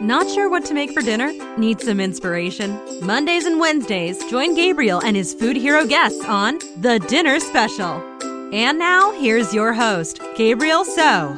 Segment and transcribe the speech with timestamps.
[0.00, 1.30] Not sure what to make for dinner?
[1.58, 2.80] Need some inspiration?
[3.04, 8.02] Mondays and Wednesdays, join Gabriel and his food hero guests on The Dinner Special.
[8.50, 11.36] And now, here's your host, Gabriel So.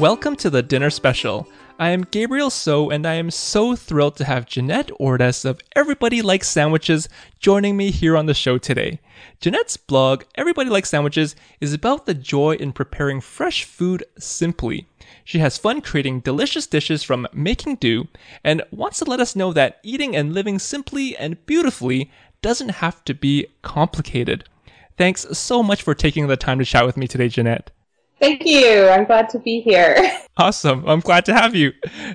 [0.00, 1.48] Welcome to The Dinner Special.
[1.78, 6.22] I am Gabriel So, and I am so thrilled to have Jeannette Ordas of Everybody
[6.22, 7.08] Likes Sandwiches
[7.38, 8.98] joining me here on the show today.
[9.40, 14.88] Jeannette's blog, Everybody Likes Sandwiches, is about the joy in preparing fresh food simply.
[15.24, 18.08] She has fun creating delicious dishes from making do
[18.42, 22.10] and wants to let us know that eating and living simply and beautifully
[22.42, 24.44] doesn't have to be complicated.
[24.96, 27.70] Thanks so much for taking the time to chat with me today, Jeannette.
[28.20, 28.88] Thank you.
[28.88, 29.96] I'm glad to be here.
[30.40, 30.84] Awesome.
[30.86, 31.72] I'm glad to have you.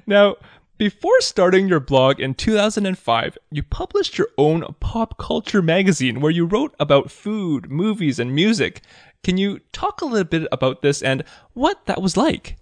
[0.07, 0.37] Now,
[0.77, 6.45] before starting your blog in 2005, you published your own pop culture magazine where you
[6.45, 8.81] wrote about food, movies, and music.
[9.23, 12.55] Can you talk a little bit about this and what that was like?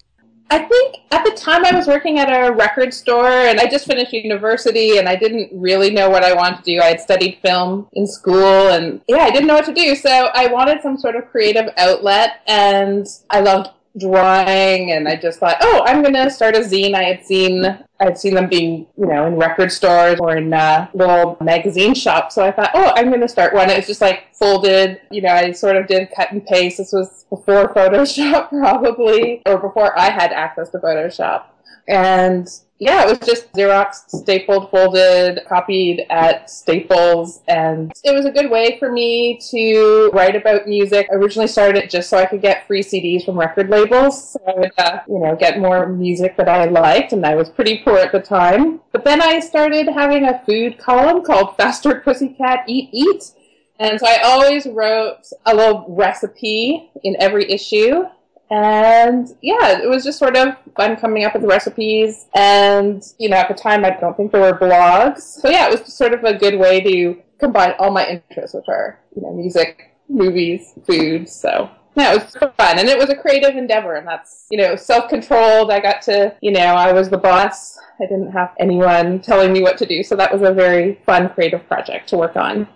[0.51, 3.87] I think at the time I was working at a record store and I just
[3.87, 6.81] finished university and I didn't really know what I wanted to do.
[6.81, 9.95] I had studied film in school and yeah, I didn't know what to do.
[9.95, 15.39] So I wanted some sort of creative outlet and I loved drawing and I just
[15.39, 16.93] thought, oh, I'm to start a zine.
[16.93, 20.87] I had seen I'd seen them being, you know, in record stores or in uh,
[20.93, 22.33] little magazine shops.
[22.33, 23.69] So I thought, oh, I'm to start one.
[23.69, 25.01] It was just like folded.
[25.11, 26.79] You know, I sort of did cut and paste.
[26.79, 31.43] This was before Photoshop, probably, or before I had access to Photoshop.
[31.87, 32.49] And
[32.81, 38.49] yeah, it was just Xerox, stapled, folded, copied at Staples, and it was a good
[38.49, 41.07] way for me to write about music.
[41.11, 44.39] I originally started it just so I could get free CDs from record labels, so
[44.47, 47.83] I would, uh, you know, get more music that I liked, and I was pretty
[47.83, 48.79] poor at the time.
[48.91, 53.31] But then I started having a food column called Faster Pussycat Eat Eat,
[53.77, 58.05] and so I always wrote a little recipe in every issue.
[58.51, 62.25] And yeah, it was just sort of fun coming up with recipes.
[62.35, 65.21] And, you know, at the time, I don't think there were blogs.
[65.21, 68.65] So yeah, it was sort of a good way to combine all my interests, which
[68.67, 71.29] are, you know, music, movies, food.
[71.29, 72.77] So yeah, it was fun.
[72.77, 73.95] And it was a creative endeavor.
[73.95, 75.71] And that's, you know, self controlled.
[75.71, 77.79] I got to, you know, I was the boss.
[78.01, 80.03] I didn't have anyone telling me what to do.
[80.03, 82.67] So that was a very fun, creative project to work on.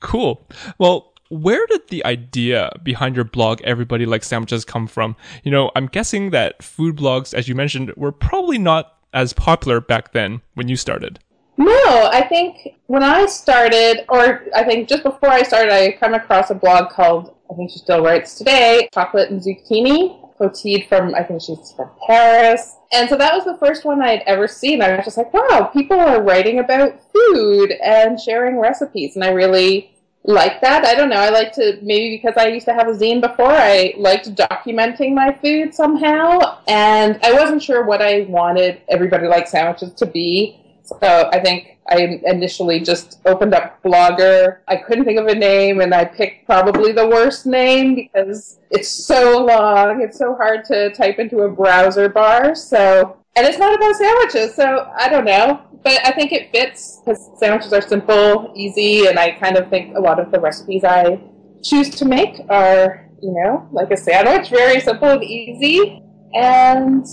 [0.00, 0.46] Cool.
[0.78, 5.70] Well, where did the idea behind your blog everybody likes sandwiches come from you know
[5.76, 10.40] i'm guessing that food blogs as you mentioned were probably not as popular back then
[10.54, 11.20] when you started
[11.56, 16.14] no i think when i started or i think just before i started i come
[16.14, 21.14] across a blog called i think she still writes today chocolate and zucchini Clotilde from
[21.14, 22.76] I think she's from Paris.
[22.92, 24.80] And so that was the first one I had ever seen.
[24.80, 29.16] I was just like, wow, people are writing about food and sharing recipes.
[29.16, 29.92] And I really
[30.24, 30.84] like that.
[30.84, 31.16] I don't know.
[31.16, 33.50] I like to maybe because I used to have a zine before.
[33.50, 39.48] I liked documenting my food somehow, and I wasn't sure what I wanted everybody like
[39.48, 40.60] sandwiches to be.
[40.82, 44.58] So I think I initially just opened up Blogger.
[44.68, 48.88] I couldn't think of a name, and I picked probably the worst name because it's
[48.88, 50.02] so long.
[50.02, 52.54] It's so hard to type into a browser bar.
[52.54, 54.54] So and it's not about sandwiches.
[54.54, 59.18] So I don't know but I think it fits because sandwiches are simple, easy, and
[59.18, 61.20] I kind of think a lot of the recipes I
[61.62, 66.02] choose to make are, you know, like a sandwich, very simple and easy.
[66.34, 67.06] And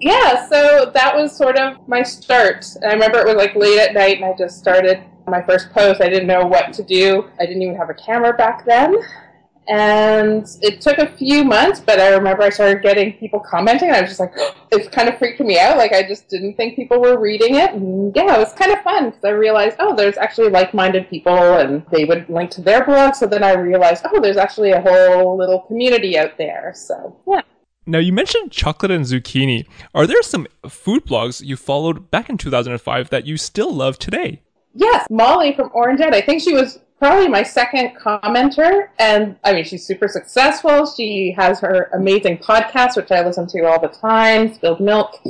[0.00, 2.64] yeah, so that was sort of my start.
[2.76, 5.70] And I remember it was like late at night, and I just started my first
[5.72, 6.00] post.
[6.00, 7.28] I didn't know what to do.
[7.40, 8.94] I didn't even have a camera back then.
[9.68, 13.96] And it took a few months, but I remember I started getting people commenting, and
[13.96, 14.32] I was just like,
[14.72, 15.76] it kind of freaked me out.
[15.76, 17.72] Like, I just didn't think people were reading it.
[17.72, 21.08] And yeah, it was kind of fun because I realized, oh, there's actually like minded
[21.08, 23.14] people, and they would link to their blog.
[23.14, 26.72] So then I realized, oh, there's actually a whole little community out there.
[26.74, 27.42] So yeah.
[27.84, 29.66] Now, you mentioned chocolate and zucchini.
[29.92, 34.42] Are there some food blogs you followed back in 2005 that you still love today?
[34.74, 36.14] Yes, Molly from Orangette.
[36.14, 38.86] I think she was probably my second commenter.
[39.00, 40.86] And I mean, she's super successful.
[40.86, 45.20] She has her amazing podcast, which I listen to all the time, Spilled Milk.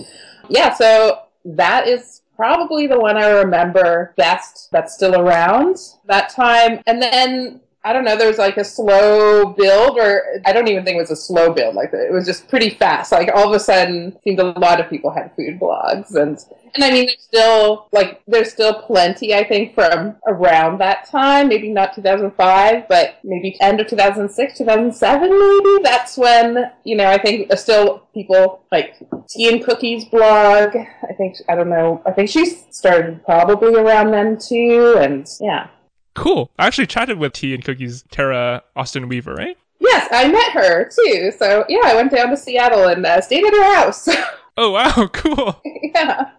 [0.50, 6.82] Yeah, so that is probably the one I remember best that's still around that time.
[6.86, 10.84] And then I don't know, there was like a slow build, or I don't even
[10.84, 11.74] think it was a slow build.
[11.74, 13.10] Like it was just pretty fast.
[13.10, 16.38] Like all of a sudden, seemed a lot of people had food blogs, and
[16.74, 19.34] and I mean, there's still like there's still plenty.
[19.34, 25.30] I think from around that time, maybe not 2005, but maybe end of 2006, 2007,
[25.30, 25.82] maybe.
[25.82, 28.96] That's when you know I think still people like
[29.28, 30.76] Tea and Cookies blog.
[30.76, 32.00] I think I don't know.
[32.06, 35.66] I think she started probably around then too, and yeah.
[36.14, 36.50] Cool.
[36.58, 39.56] I actually chatted with Tea and Cookies Tara Austin Weaver, right?
[39.80, 41.32] Yes, I met her too.
[41.36, 44.08] So yeah, I went down to Seattle and uh, stayed at her house.
[44.56, 45.60] oh wow, cool.
[45.64, 46.30] yeah.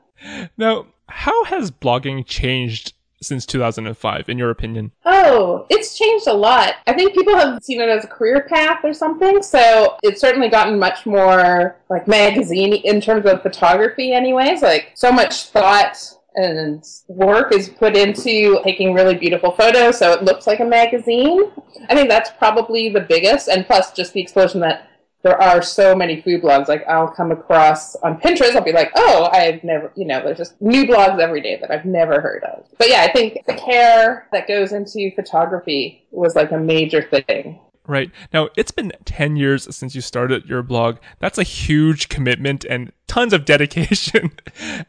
[0.57, 4.91] Now, how has blogging changed since 2005, in your opinion?
[5.05, 6.75] Oh, it's changed a lot.
[6.87, 9.41] I think people have seen it as a career path or something.
[9.41, 14.61] So it's certainly gotten much more like magazine in terms of photography, anyways.
[14.61, 15.97] Like so much thought
[16.35, 21.51] and work is put into taking really beautiful photos so it looks like a magazine.
[21.89, 24.87] I think that's probably the biggest, and plus just the explosion that
[25.23, 26.67] there are so many food blogs.
[26.67, 30.37] Like I'll come across on Pinterest, I'll be like, oh, I've never, you know, there's
[30.37, 32.65] just new blogs every day that I've never heard of.
[32.77, 37.59] But yeah, I think the care that goes into photography was like a major thing.
[37.85, 38.11] Right.
[38.33, 40.97] Now, it's been 10 years since you started your blog.
[41.19, 44.31] That's a huge commitment and tons of dedication.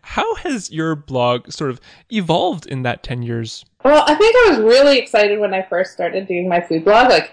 [0.03, 1.81] How has your blog sort of
[2.11, 3.65] evolved in that 10 years?
[3.85, 7.11] Well, I think I was really excited when I first started doing my food blog.
[7.11, 7.33] Like,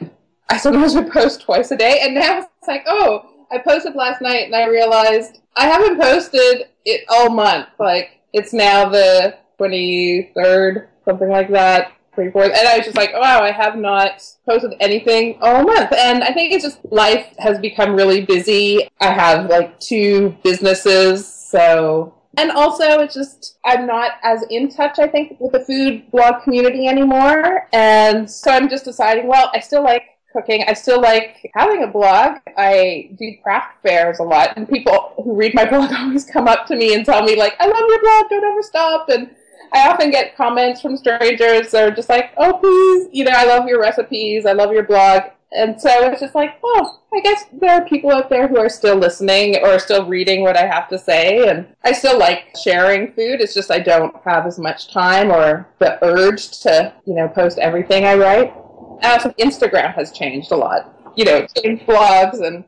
[0.50, 4.22] I sometimes would post twice a day, and now it's like, oh, I posted last
[4.22, 7.68] night and I realized I haven't posted it all month.
[7.80, 11.92] Like, it's now the 23rd, something like that.
[12.16, 12.58] 24th.
[12.58, 15.94] And I was just like, wow, I have not posted anything all month.
[15.94, 18.90] And I think it's just life has become really busy.
[19.00, 21.28] I have like two businesses.
[21.28, 26.10] So, and also it's just, I'm not as in touch, I think, with the food
[26.12, 27.68] blog community anymore.
[27.74, 30.64] And so I'm just deciding, well, I still like cooking.
[30.68, 32.38] I still like having a blog.
[32.58, 36.66] I do craft fairs a lot, and people who read my blog always come up
[36.68, 38.30] to me and tell me like, "I love your blog.
[38.30, 39.36] Don't ever stop." And
[39.74, 43.46] I often get comments from strangers that are just like, "Oh, please, you know, I
[43.46, 44.46] love your recipes.
[44.46, 45.24] I love your blog."
[45.54, 48.70] And so it's just like, oh, I guess there are people out there who are
[48.70, 51.50] still listening or still reading what I have to say.
[51.50, 53.42] And I still like sharing food.
[53.42, 57.58] It's just I don't have as much time or the urge to, you know, post
[57.58, 58.54] everything I write.
[59.02, 60.98] And also Instagram has changed a lot.
[61.18, 62.64] You know, change blogs and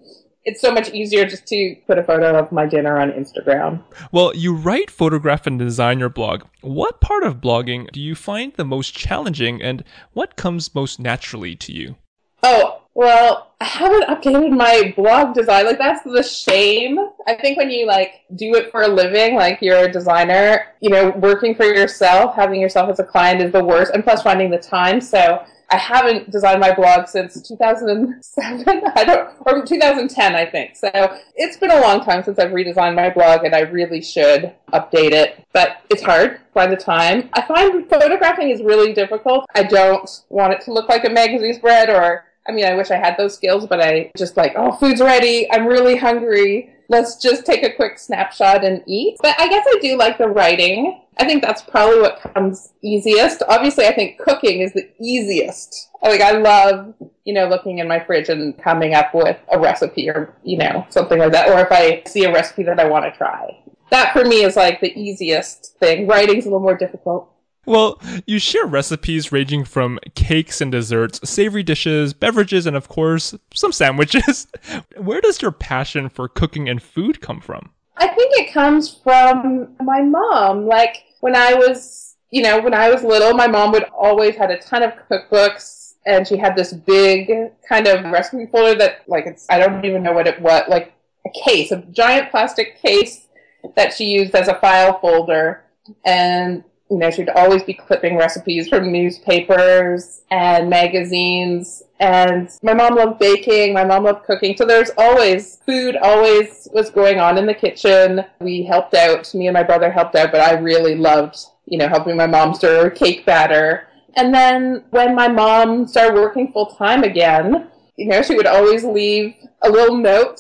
[0.46, 3.82] it's so much easier just to put a photo of my dinner on Instagram.
[4.12, 6.44] Well, you write, photograph, and design your blog.
[6.62, 11.56] What part of blogging do you find the most challenging and what comes most naturally
[11.56, 11.96] to you?
[12.44, 15.66] Oh, well, I haven't updated my blog design.
[15.66, 17.00] Like, that's the shame.
[17.26, 20.90] I think when you, like, do it for a living, like, you're a designer, you
[20.90, 24.52] know, working for yourself, having yourself as a client is the worst, and plus finding
[24.52, 25.00] the time.
[25.00, 30.76] So, I haven't designed my blog since 2007, I don't, or 2010, I think.
[30.76, 30.90] So
[31.36, 35.12] it's been a long time since I've redesigned my blog, and I really should update
[35.12, 35.46] it.
[35.54, 37.30] But it's hard by the time.
[37.34, 39.46] I find photographing is really difficult.
[39.56, 42.92] I don't want it to look like a magazine spread, or I mean, I wish
[42.92, 45.50] I had those skills, but I just like, oh, food's ready.
[45.52, 49.18] I'm really hungry let's just take a quick snapshot and eat.
[49.22, 51.02] But I guess I do like the writing.
[51.18, 53.44] I think that's probably what comes easiest.
[53.48, 55.90] Obviously, I think cooking is the easiest.
[56.02, 56.94] Like, I love,
[57.24, 60.86] you know, looking in my fridge and coming up with a recipe or, you know,
[60.90, 61.50] something like that.
[61.50, 63.60] Or if I see a recipe that I want to try.
[63.92, 66.08] That for me is like the easiest thing.
[66.08, 67.30] Writing's a little more difficult.
[67.66, 73.36] Well, you share recipes ranging from cakes and desserts, savory dishes, beverages, and of course,
[73.54, 74.48] some sandwiches.
[74.98, 77.72] Where does your passion for cooking and food come from?
[77.98, 80.66] I think it comes from my mom.
[80.66, 84.52] Like when I was, you know, when I was little, my mom would always had
[84.52, 87.32] a ton of cookbooks and she had this big
[87.68, 90.94] kind of recipe folder that like it's I don't even know what it was, like
[91.26, 93.28] a case, a giant plastic case
[93.76, 95.64] that she used as a file folder
[96.06, 101.82] and you know, she'd always be clipping recipes from newspapers and magazines.
[102.00, 103.74] And my mom loved baking.
[103.74, 104.56] My mom loved cooking.
[104.56, 108.24] So there's always food always was going on in the kitchen.
[108.40, 109.34] We helped out.
[109.34, 112.54] Me and my brother helped out, but I really loved, you know, helping my mom
[112.54, 113.88] stir cake batter.
[114.16, 118.84] And then when my mom started working full time again, you know, she would always
[118.84, 119.34] leave
[119.64, 120.40] a little note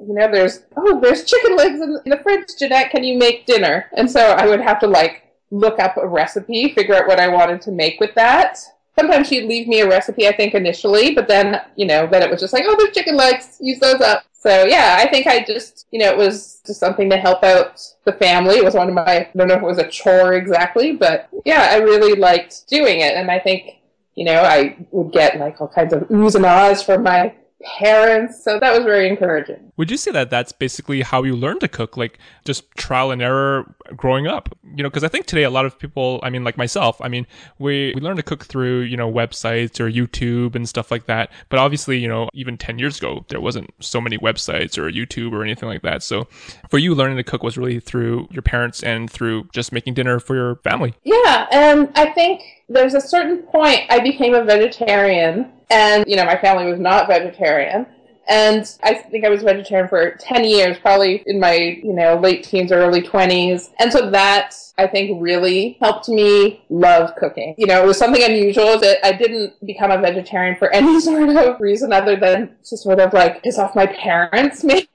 [0.00, 2.48] you know, there's oh, there's chicken legs in the fridge.
[2.58, 3.86] Jeannette, can you make dinner?
[3.96, 5.23] And so I would have to like
[5.54, 8.58] look up a recipe, figure out what I wanted to make with that.
[8.98, 12.30] Sometimes she'd leave me a recipe, I think, initially, but then, you know, then it
[12.30, 14.24] was just like, oh, there's chicken legs, use those up.
[14.32, 17.80] So yeah, I think I just, you know, it was just something to help out
[18.04, 18.56] the family.
[18.56, 21.28] It was one of my, I don't know if it was a chore exactly, but
[21.44, 23.14] yeah, I really liked doing it.
[23.14, 23.80] And I think,
[24.14, 27.32] you know, I would get like all kinds of oohs and ahs from my
[27.64, 28.42] parents.
[28.42, 29.72] So that was very encouraging.
[29.76, 33.20] Would you say that that's basically how you learn to cook, like just trial and
[33.20, 34.56] error growing up?
[34.76, 37.08] You know, because I think today a lot of people, I mean, like myself, I
[37.08, 37.26] mean,
[37.58, 41.32] we, we learn to cook through, you know, websites or YouTube and stuff like that.
[41.48, 45.32] But obviously, you know, even 10 years ago, there wasn't so many websites or YouTube
[45.32, 46.02] or anything like that.
[46.02, 46.28] So
[46.70, 50.20] for you, learning to cook was really through your parents and through just making dinner
[50.20, 50.94] for your family.
[51.02, 51.46] Yeah.
[51.50, 56.36] And I think there's a certain point I became a vegetarian and, you know, my
[56.36, 57.86] family was not vegetarian.
[58.26, 62.44] And I think I was vegetarian for 10 years, probably in my, you know, late
[62.44, 63.70] teens or early 20s.
[63.78, 67.54] And so that I think really helped me love cooking.
[67.58, 71.28] You know, it was something unusual that I didn't become a vegetarian for any sort
[71.28, 74.88] of reason other than to sort of like piss off my parents, maybe.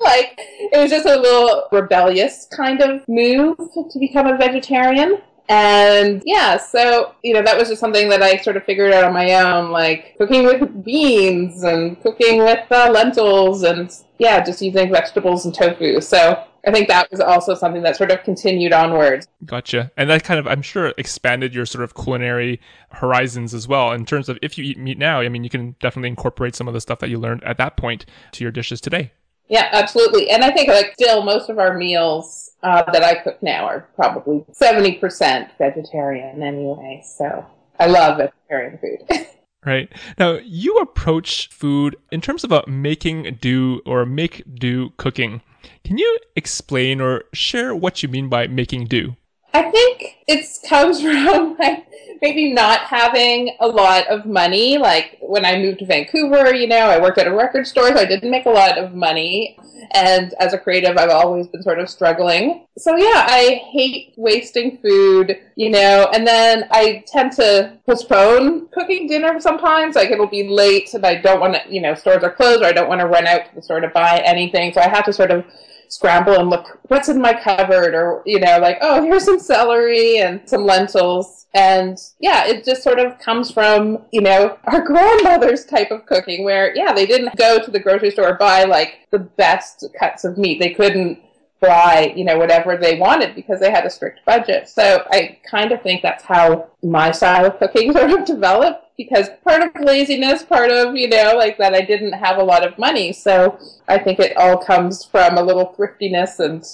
[0.00, 5.20] like, it was just a little rebellious kind of move to become a vegetarian.
[5.48, 9.04] And yeah, so, you know, that was just something that I sort of figured out
[9.04, 14.60] on my own, like cooking with beans and cooking with uh, lentils and yeah, just
[14.60, 16.00] using vegetables and tofu.
[16.00, 19.28] So I think that was also something that sort of continued onwards.
[19.44, 19.92] Gotcha.
[19.96, 22.60] And that kind of, I'm sure, expanded your sort of culinary
[22.90, 23.92] horizons as well.
[23.92, 26.66] In terms of if you eat meat now, I mean, you can definitely incorporate some
[26.66, 29.12] of the stuff that you learned at that point to your dishes today.
[29.48, 30.30] Yeah, absolutely.
[30.30, 33.88] And I think like still most of our meals uh, that I cook now are
[33.94, 37.02] probably 70% vegetarian anyway.
[37.04, 37.46] So
[37.78, 39.26] I love vegetarian food.
[39.64, 39.92] right.
[40.18, 45.42] Now, you approach food in terms of a making do or make do cooking.
[45.84, 49.16] Can you explain or share what you mean by making do?
[49.56, 51.86] I think it comes from like
[52.20, 54.76] maybe not having a lot of money.
[54.76, 57.96] Like when I moved to Vancouver, you know, I worked at a record store, so
[57.96, 59.58] I didn't make a lot of money.
[59.92, 62.66] And as a creative, I've always been sort of struggling.
[62.76, 69.06] So yeah, I hate wasting food, you know, and then I tend to postpone cooking
[69.06, 69.94] dinner sometimes.
[69.94, 72.66] Like it'll be late and I don't want to, you know, stores are closed or
[72.66, 74.72] I don't want to run out to the store to buy anything.
[74.74, 75.44] So I have to sort of
[75.88, 77.94] scramble and look what's in my cupboard?
[77.94, 81.46] Or you know like oh here's some celery and some lentils.
[81.54, 86.44] And yeah it just sort of comes from you know our grandmother's type of cooking
[86.44, 90.38] where yeah they didn't go to the grocery store buy like the best cuts of
[90.38, 90.58] meat.
[90.58, 91.20] They couldn't
[91.60, 94.68] buy, you know, whatever they wanted because they had a strict budget.
[94.68, 99.28] So I kind of think that's how my style of cooking sort of developed because
[99.44, 102.78] part of laziness, part of, you know, like that I didn't have a lot of
[102.78, 103.12] money.
[103.12, 103.58] So
[103.88, 106.64] I think it all comes from a little thriftiness and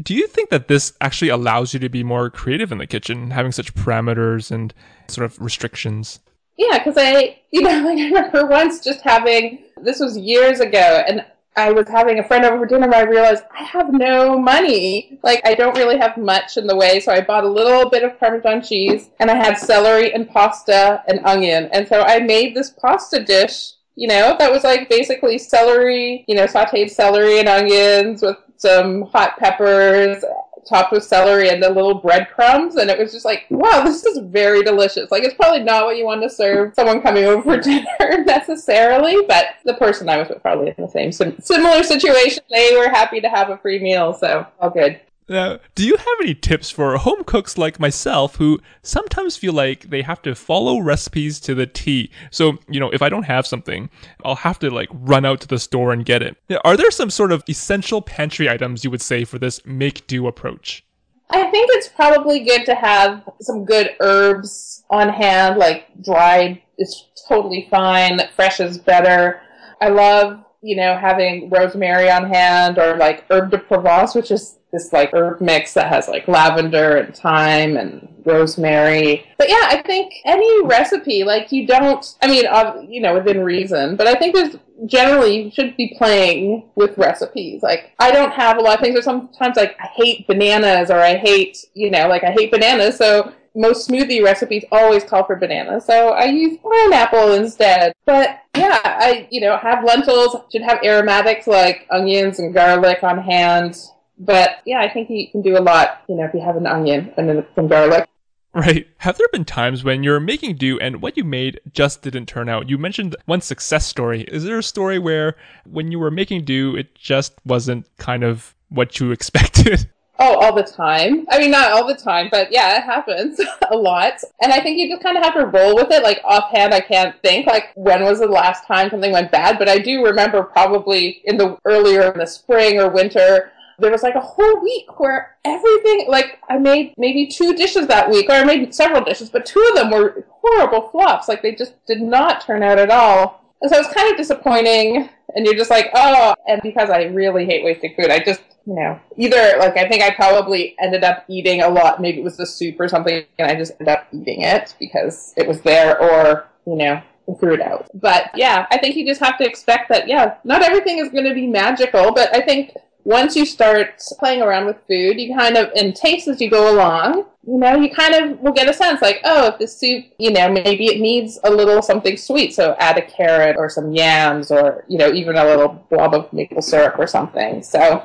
[0.00, 3.30] do you think that this actually allows you to be more creative in the kitchen,
[3.30, 4.72] having such parameters and
[5.08, 6.20] sort of restrictions?
[6.56, 11.02] Yeah, because I, you know, like I remember once just having, this was years ago,
[11.06, 11.24] and
[11.56, 15.18] I was having a friend over for dinner and I realized I have no money.
[15.22, 17.00] Like, I don't really have much in the way.
[17.00, 21.02] So I bought a little bit of Parmesan cheese and I had celery and pasta
[21.08, 21.70] and onion.
[21.72, 26.34] And so I made this pasta dish, you know, that was like basically celery, you
[26.34, 30.22] know, sauteed celery and onions with some hot peppers,
[30.66, 32.76] topped with celery and the little breadcrumbs.
[32.76, 35.10] And it was just like, wow, this is very delicious.
[35.10, 39.16] Like, it's probably not what you want to serve someone coming over for dinner necessarily,
[39.28, 42.42] but the person I was with probably in the same sim- similar situation.
[42.50, 45.00] They were happy to have a free meal, so all good.
[45.28, 49.90] Now, do you have any tips for home cooks like myself who sometimes feel like
[49.90, 52.12] they have to follow recipes to the T?
[52.30, 53.90] So, you know, if I don't have something,
[54.24, 56.36] I'll have to like run out to the store and get it.
[56.64, 60.28] Are there some sort of essential pantry items you would say for this make do
[60.28, 60.84] approach?
[61.30, 67.04] I think it's probably good to have some good herbs on hand, like dried is
[67.26, 69.40] totally fine, fresh is better.
[69.80, 74.58] I love, you know, having rosemary on hand or like herb de Provence, which is
[74.76, 79.26] this like herb mix that has like lavender and thyme and rosemary.
[79.38, 83.96] But yeah, I think any recipe, like you don't, I mean, you know, within reason,
[83.96, 87.62] but I think there's generally you should be playing with recipes.
[87.62, 90.98] Like I don't have a lot of things, or sometimes like I hate bananas or
[90.98, 92.96] I hate, you know, like I hate bananas.
[92.96, 97.94] So most smoothie recipes always call for banana, so I use pineapple instead.
[98.04, 103.18] But yeah, I you know have lentils, should have aromatics like onions and garlic on
[103.18, 103.78] hand.
[104.18, 106.66] But yeah, I think you can do a lot, you know, if you have an
[106.66, 108.08] onion and then some garlic.
[108.56, 108.88] Right.
[108.98, 112.48] Have there been times when you're making do and what you made just didn't turn
[112.48, 112.70] out?
[112.70, 114.22] You mentioned one success story.
[114.22, 118.54] Is there a story where when you were making do, it just wasn't kind of
[118.70, 119.90] what you expected?
[120.18, 121.26] Oh, all the time.
[121.30, 123.38] I mean, not all the time, but yeah, it happens
[123.70, 124.14] a lot.
[124.40, 126.02] And I think you just kind of have to roll with it.
[126.02, 129.68] Like offhand, I can't think like when was the last time something went bad, but
[129.68, 134.14] I do remember probably in the earlier in the spring or winter, there was like
[134.14, 138.44] a whole week where everything, like I made maybe two dishes that week, or I
[138.44, 141.28] made several dishes, but two of them were horrible flops.
[141.28, 143.42] Like they just did not turn out at all.
[143.60, 145.08] And so it was kind of disappointing.
[145.34, 148.74] And you're just like, oh, and because I really hate wasting food, I just, you
[148.74, 152.00] know, either like I think I probably ended up eating a lot.
[152.00, 155.34] Maybe it was the soup or something, and I just ended up eating it because
[155.36, 157.02] it was there, or, you know,
[157.38, 157.86] threw it out.
[157.92, 161.24] But yeah, I think you just have to expect that, yeah, not everything is going
[161.24, 162.72] to be magical, but I think
[163.06, 166.74] once you start playing around with food, you kind of, and taste as you go
[166.74, 170.06] along, you know, you kind of will get a sense like, oh, if the soup,
[170.18, 172.52] you know, maybe it needs a little something sweet.
[172.52, 176.32] So add a carrot or some yams or, you know, even a little blob of
[176.32, 177.62] maple syrup or something.
[177.62, 178.04] So,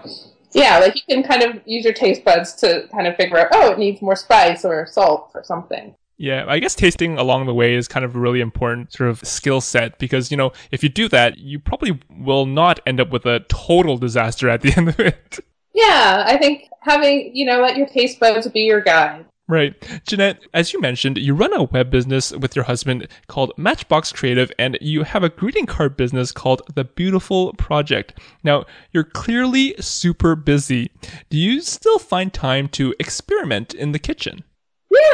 [0.51, 3.47] yeah, like you can kind of use your taste buds to kind of figure out,
[3.53, 5.95] oh, it needs more spice or salt or something.
[6.21, 9.25] Yeah, I guess tasting along the way is kind of a really important sort of
[9.25, 13.09] skill set because, you know, if you do that, you probably will not end up
[13.09, 15.39] with a total disaster at the end of it.
[15.73, 19.25] Yeah, I think having, you know, let your taste buds be your guide.
[19.47, 19.73] Right.
[20.05, 24.51] Jeannette, as you mentioned, you run a web business with your husband called Matchbox Creative,
[24.59, 28.19] and you have a greeting card business called The Beautiful Project.
[28.43, 30.91] Now, you're clearly super busy.
[31.31, 34.43] Do you still find time to experiment in the kitchen?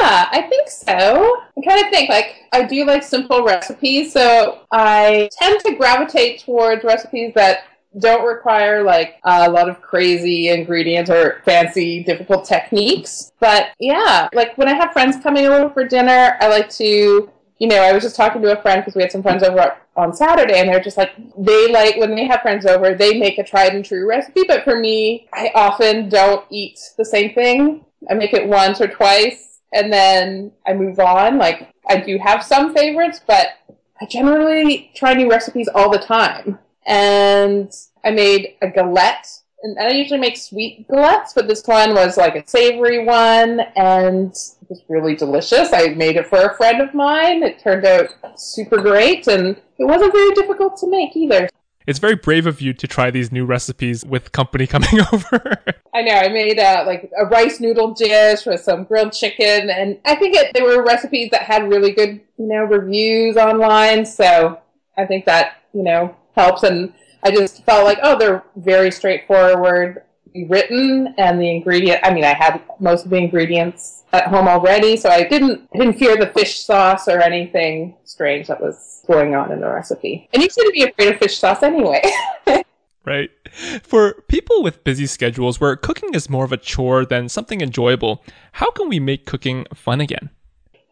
[0.00, 1.42] Yeah, I think so.
[1.56, 6.40] I kind of think like I do like simple recipes, so I tend to gravitate
[6.40, 7.64] towards recipes that
[7.98, 13.32] don't require like a lot of crazy ingredients or fancy difficult techniques.
[13.40, 17.66] But yeah, like when I have friends coming over for dinner, I like to you
[17.66, 20.14] know, I was just talking to a friend because we had some friends over on
[20.14, 23.42] Saturday, and they're just like, they like, when they have friends over, they make a
[23.42, 24.42] tried and true recipe.
[24.46, 27.84] But for me, I often don't eat the same thing.
[28.08, 31.38] I make it once or twice and then I move on.
[31.38, 33.48] Like I do have some favorites, but
[34.00, 36.58] I generally try new recipes all the time.
[36.86, 37.72] And
[38.04, 39.28] I made a galette,
[39.62, 44.30] and I usually make sweet galettes, but this one was like a savory one, and
[44.30, 45.72] it was really delicious.
[45.72, 47.42] I made it for a friend of mine.
[47.42, 51.48] It turned out super great, and it wasn't very difficult to make either
[51.88, 55.56] it's very brave of you to try these new recipes with company coming over.
[55.94, 56.12] I know.
[56.12, 60.36] I made a, like a rice noodle dish with some grilled chicken, and I think
[60.36, 64.04] it, they were recipes that had really good, you know, reviews online.
[64.04, 64.60] So
[64.98, 66.62] I think that you know helps.
[66.62, 66.92] And
[67.22, 70.02] I just felt like, oh, they're very straightforward
[70.44, 74.96] written and the ingredient i mean i had most of the ingredients at home already
[74.96, 79.34] so i didn't I didn't fear the fish sauce or anything strange that was going
[79.34, 80.28] on in the recipe.
[80.32, 82.02] And you shouldn't be afraid of fish sauce anyway.
[83.04, 83.30] right.
[83.82, 88.22] For people with busy schedules where cooking is more of a chore than something enjoyable,
[88.52, 90.30] how can we make cooking fun again?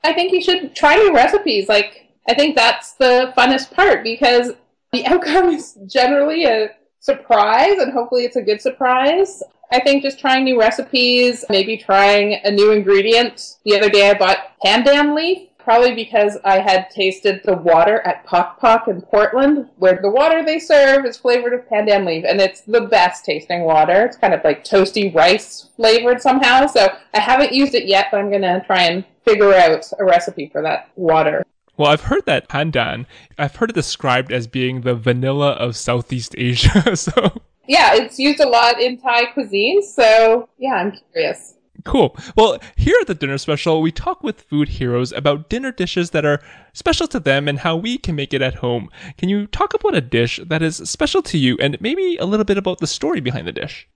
[0.03, 1.69] I think you should try new recipes.
[1.69, 4.53] Like, I think that's the funnest part because
[4.93, 6.71] the outcome is generally a
[7.07, 9.43] surprise, and hopefully it's a good surprise.
[9.73, 13.57] I think just trying new recipes, maybe trying a new ingredient.
[13.65, 18.25] The other day I bought pandan leaf probably because I had tasted the water at
[18.25, 22.41] Pok Pok in Portland, where the water they serve is flavored with pandan leaf, and
[22.41, 24.05] it's the best tasting water.
[24.05, 26.67] It's kind of like toasty rice flavored somehow.
[26.67, 30.49] So I haven't used it yet, but I'm gonna try and figure out a recipe
[30.49, 31.43] for that water.
[31.77, 33.07] Well, I've heard that pandan.
[33.39, 36.97] I've heard it described as being the vanilla of Southeast Asia.
[36.97, 39.83] so yeah, it's used a lot in Thai cuisine.
[39.83, 41.55] So yeah, I'm curious.
[41.85, 42.17] Cool.
[42.37, 46.25] Well, here at the Dinner Special, we talk with food heroes about dinner dishes that
[46.25, 48.89] are special to them and how we can make it at home.
[49.19, 52.45] Can you talk about a dish that is special to you and maybe a little
[52.45, 53.89] bit about the story behind the dish?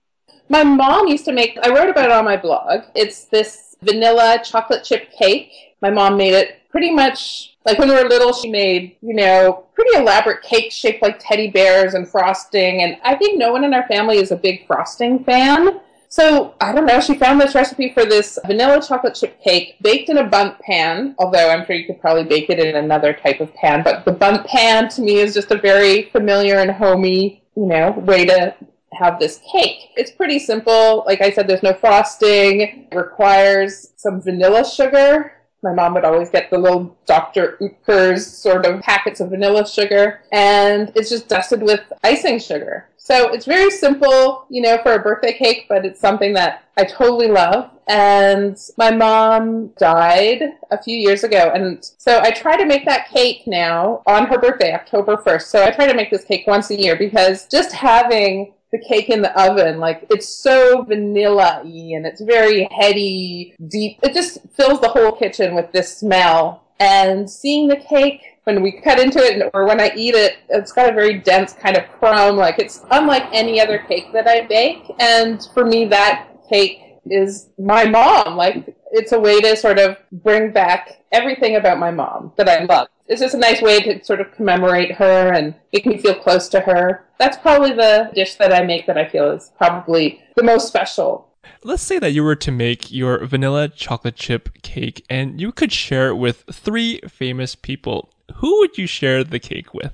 [0.47, 2.81] My mom used to make, I wrote about it on my blog.
[2.95, 5.51] It's this vanilla chocolate chip cake.
[5.81, 9.65] My mom made it pretty much like when we were little, she made, you know,
[9.73, 12.81] pretty elaborate cakes shaped like teddy bears and frosting.
[12.81, 15.79] And I think no one in our family is a big frosting fan.
[16.09, 16.99] So I don't know.
[16.99, 21.15] She found this recipe for this vanilla chocolate chip cake baked in a Bundt pan.
[21.19, 24.11] Although I'm sure you could probably bake it in another type of pan, but the
[24.11, 28.53] Bundt pan to me is just a very familiar and homey, you know, way to
[28.93, 29.91] have this cake.
[29.95, 31.03] It's pretty simple.
[31.05, 32.61] Like I said, there's no frosting.
[32.61, 35.33] It requires some vanilla sugar.
[35.63, 37.57] My mom would always get the little Dr.
[37.61, 42.87] Oetker's sort of packets of vanilla sugar, and it's just dusted with icing sugar.
[42.97, 46.83] So it's very simple, you know, for a birthday cake, but it's something that I
[46.83, 47.71] totally love.
[47.87, 51.51] And my mom died a few years ago.
[51.53, 55.41] And so I try to make that cake now on her birthday, October 1st.
[55.41, 59.09] So I try to make this cake once a year because just having the cake
[59.09, 59.79] in the oven.
[59.79, 63.99] Like it's so vanilla y and it's very heady, deep.
[64.03, 66.63] It just fills the whole kitchen with this smell.
[66.79, 70.71] And seeing the cake when we cut into it or when I eat it, it's
[70.71, 72.37] got a very dense kind of crumb.
[72.37, 74.91] Like it's unlike any other cake that I bake.
[74.99, 78.35] And for me, that cake is my mom.
[78.35, 82.63] Like it's a way to sort of bring back everything about my mom that I
[82.63, 82.87] love.
[83.11, 86.47] It's just a nice way to sort of commemorate her and make me feel close
[86.49, 87.05] to her.
[87.19, 91.31] That's probably the dish that I make that I feel is probably the most special
[91.63, 95.71] Let's say that you were to make your vanilla chocolate chip cake and you could
[95.71, 99.93] share it with three famous people who would you share the cake with?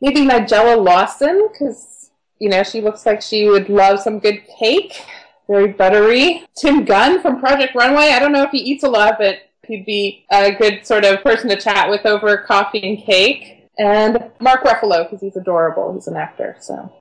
[0.00, 5.00] Maybe Nigella Lawson, because You know, she looks like she would love some good cake.
[5.48, 6.44] Very buttery.
[6.60, 8.10] Tim Gunn from Project Runway.
[8.10, 11.22] I don't know if he eats a lot, but he'd be a good sort of
[11.22, 13.68] person to chat with over coffee and cake.
[13.78, 15.92] And Mark Ruffalo, because he's adorable.
[15.94, 16.92] He's an actor, so.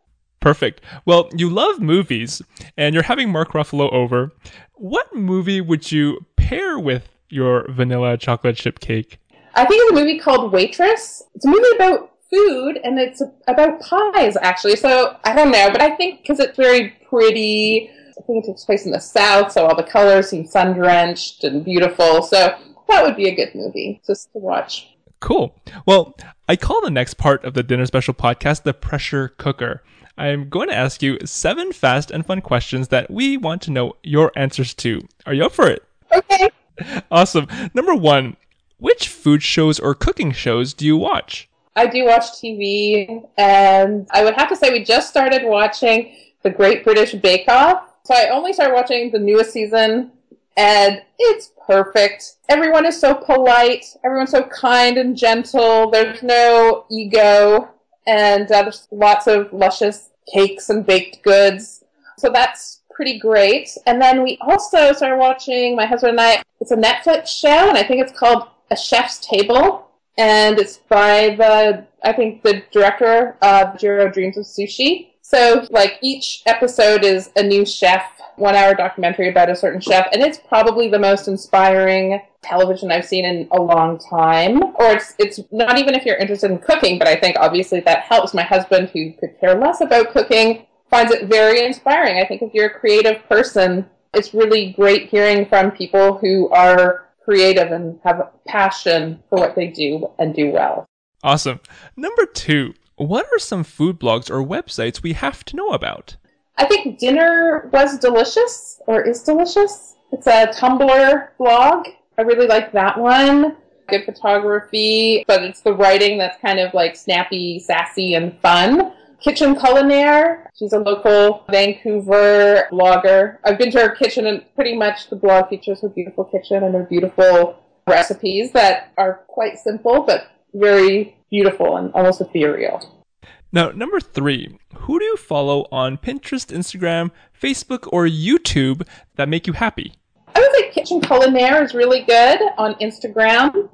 [0.41, 0.82] Perfect.
[1.06, 2.41] Well, you love movies,
[2.78, 4.32] and you're having Mark Ruffalo over.
[4.73, 9.19] What movie would you pair with your vanilla chocolate chip cake?
[9.56, 11.23] I think it's a movie called Waitress.
[11.34, 14.75] It's a movie about food and it's about pies, actually.
[14.75, 18.65] So I don't know, but I think because it's very pretty, I think it takes
[18.65, 22.21] place in the South, so all the colors seem sun drenched and beautiful.
[22.21, 22.56] So
[22.88, 24.89] that would be a good movie just to watch.
[25.19, 25.56] Cool.
[25.86, 26.15] Well,
[26.47, 29.84] I call the next part of the Dinner Special podcast the pressure cooker.
[30.17, 33.95] I'm going to ask you seven fast and fun questions that we want to know
[34.04, 35.01] your answers to.
[35.25, 35.84] Are you up for it?
[36.13, 36.49] Okay.
[37.10, 37.47] Awesome.
[37.73, 38.36] Number one,
[38.80, 41.47] which food shows or cooking shows do you watch?
[41.78, 46.49] I do watch TV, and I would have to say we just started watching The
[46.49, 47.94] Great British Bake Off.
[48.05, 50.11] So I only started watching the newest season,
[50.55, 52.35] and it's perfect.
[52.49, 57.67] Everyone is so polite, everyone's so kind and gentle, there's no ego,
[58.05, 61.83] and uh, there's lots of luscious cakes and baked goods.
[62.19, 63.69] So that's pretty great.
[63.87, 67.75] And then we also started watching, my husband and I, it's a Netflix show, and
[67.77, 69.89] I think it's called A Chef's Table.
[70.17, 75.09] And it's by the, I think, the director of Jiro Dreams of Sushi.
[75.27, 78.03] So, like, each episode is a new chef,
[78.35, 83.05] one hour documentary about a certain chef, and it's probably the most inspiring television I've
[83.05, 84.61] seen in a long time.
[84.75, 88.03] Or it's it's not even if you're interested in cooking, but I think obviously that
[88.03, 88.35] helps.
[88.35, 92.19] My husband, who could care less about cooking, finds it very inspiring.
[92.19, 97.09] I think if you're a creative person, it's really great hearing from people who are
[97.23, 100.85] creative and have passion for what they do and do well.
[101.23, 101.61] Awesome.
[101.97, 106.15] Number two, what are some food blogs or websites we have to know about?
[106.58, 109.95] I think Dinner Was Delicious or Is Delicious.
[110.12, 111.88] It's a Tumblr blog.
[112.17, 113.58] I really like that one.
[113.88, 118.93] Good photography, but it's the writing that's kind of like snappy, sassy, and fun.
[119.19, 120.47] Kitchen Culinaire.
[120.58, 123.38] She's a local Vancouver blogger.
[123.43, 126.73] I've been to her kitchen and pretty much the blog features her beautiful kitchen and
[126.73, 133.03] her beautiful recipes that are quite simple but very beautiful and almost ethereal.
[133.51, 138.85] Now, number three, who do you follow on Pinterest, Instagram, Facebook, or YouTube
[139.15, 139.93] that make you happy?
[140.35, 143.69] I would say Kitchen Culinaire is really good on Instagram.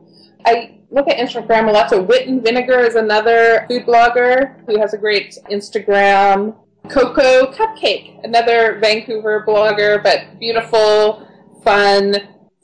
[0.46, 1.90] I look at Instagram a lot.
[1.90, 6.56] So Wit and Vinegar is another food blogger who has a great Instagram.
[6.90, 11.28] Coco Cupcake, another Vancouver blogger, but beautiful,
[11.64, 12.16] fun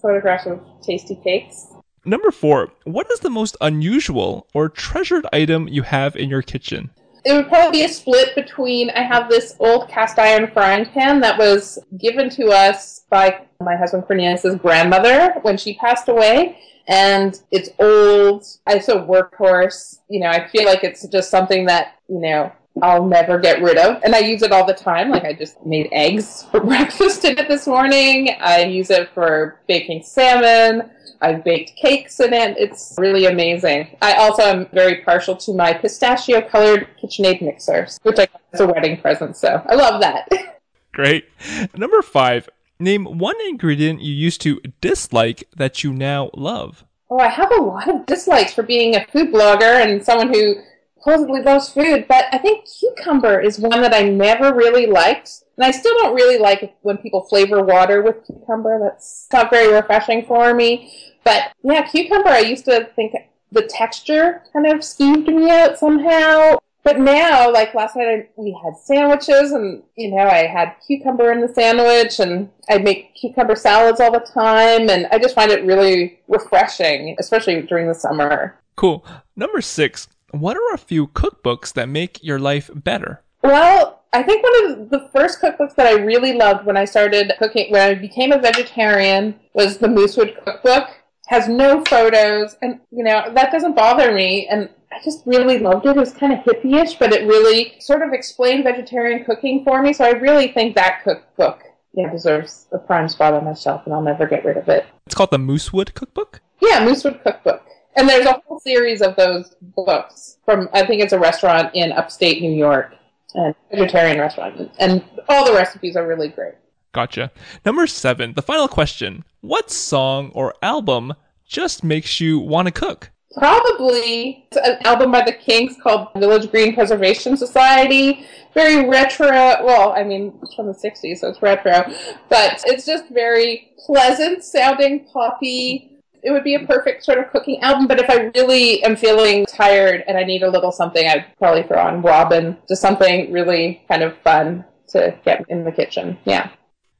[0.02, 1.68] photographs of tasty cakes.
[2.08, 6.90] Number four, what is the most unusual or treasured item you have in your kitchen?
[7.26, 11.20] It would probably be a split between I have this old cast iron frying pan
[11.20, 17.42] that was given to us by my husband Cornelius's grandmother when she passed away and
[17.52, 18.46] it's old.
[18.68, 20.00] It's a workhorse.
[20.10, 23.78] You know, I feel like it's just something that, you know, I'll never get rid
[23.78, 24.02] of.
[24.04, 25.10] And I use it all the time.
[25.10, 28.30] Like I just made eggs for breakfast in it this morning.
[28.40, 30.90] I use it for baking salmon.
[31.22, 32.58] I've baked cakes in it.
[32.58, 33.96] It's really amazing.
[34.02, 38.60] I also am very partial to my pistachio colored KitchenAid mixers, which I got as
[38.62, 39.36] a wedding present.
[39.38, 40.30] So I love that.
[40.94, 41.30] Great.
[41.76, 42.50] Number five,
[42.80, 46.86] Name one ingredient you used to dislike that you now love.
[47.10, 50.56] Oh, I have a lot of dislikes for being a food blogger and someone who
[50.98, 55.44] supposedly loves food, but I think cucumber is one that I never really liked.
[55.58, 58.80] And I still don't really like when people flavor water with cucumber.
[58.80, 60.94] That's not very refreshing for me.
[61.24, 63.14] But yeah, cucumber, I used to think
[63.52, 66.60] the texture kind of skeeved me out somehow.
[66.84, 71.34] But now, like last night, I, we had sandwiches, and you know, I had cucumber
[71.34, 75.52] in the sandwich, and I make cucumber salads all the time, and I just find
[75.52, 78.56] it really refreshing, especially during the summer.
[78.78, 79.06] Cool.
[79.36, 80.08] Number six.
[80.32, 83.22] What are a few cookbooks that make your life better?
[83.44, 87.34] Well, I think one of the first cookbooks that I really loved when I started
[87.40, 90.90] cooking, when I became a vegetarian, was the Moosewood Cookbook.
[91.28, 94.48] Has no photos, and you know that doesn't bother me.
[94.48, 95.90] And I just really loved it.
[95.90, 99.92] It was kind of hippie-ish, but it really sort of explained vegetarian cooking for me.
[99.92, 101.64] So I really think that cookbook
[101.98, 104.86] yeah, deserves a prime spot on my shelf, and I'll never get rid of it.
[105.08, 106.42] It's called the Moosewood Cookbook?
[106.62, 107.64] Yeah, Moosewood Cookbook.
[107.96, 111.92] And there's a whole series of those books from, I think it's a restaurant in
[111.92, 112.94] upstate New York,
[113.38, 114.72] and vegetarian restaurant.
[114.80, 116.56] And all the recipes are really great.
[116.94, 117.32] Gotcha.
[117.66, 119.24] Number seven, the final question.
[119.42, 121.14] What song or album
[121.46, 123.12] just makes you want to cook?
[123.38, 128.26] Probably an album by the Kinks called Village Green Preservation Society.
[128.56, 129.30] Very retro.
[129.30, 131.86] Well, I mean, it's from the 60s, so it's retro.
[132.30, 135.97] But it's just very pleasant sounding, poppy.
[136.28, 139.46] It would be a perfect sort of cooking album, but if I really am feeling
[139.46, 143.82] tired and I need a little something, I'd probably throw on Robyn, Just something really
[143.88, 146.18] kind of fun to get in the kitchen.
[146.26, 146.50] Yeah.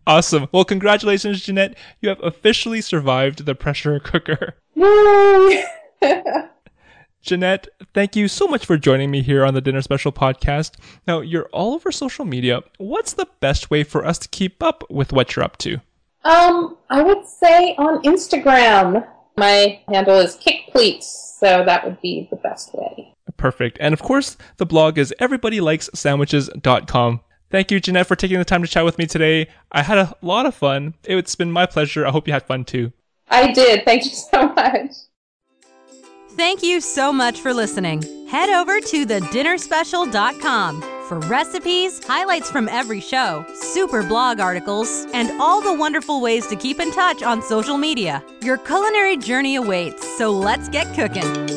[0.08, 0.48] Awesome.
[0.54, 1.78] Well, congratulations, Jeannette.
[2.00, 4.56] You have officially survived the pressure cooker.
[4.76, 5.66] Yay!
[7.22, 10.76] Jeannette, thank you so much for joining me here on the Dinner Special podcast.
[11.06, 12.62] Now, you're all over social media.
[12.78, 15.82] What's the best way for us to keep up with what you're up to?
[16.24, 19.06] Um, I would say on Instagram.
[19.38, 21.04] My handle is kickpleats,
[21.40, 23.14] so that would be the best way.
[23.38, 23.78] Perfect.
[23.80, 27.22] And of course, the blog is everybodylikessandwiches.com.
[27.50, 29.48] Thank you, Jeannette, for taking the time to chat with me today.
[29.72, 30.96] I had a lot of fun.
[31.04, 32.06] It's been my pleasure.
[32.06, 32.92] I hope you had fun too.
[33.30, 33.86] I did.
[33.86, 34.92] Thank you so much.
[36.32, 38.28] Thank you so much for listening.
[38.28, 45.62] Head over to thedinnerspecial.com for recipes, highlights from every show, super blog articles, and all
[45.62, 48.24] the wonderful ways to keep in touch on social media.
[48.42, 51.57] Your culinary journey awaits, so let's get cooking.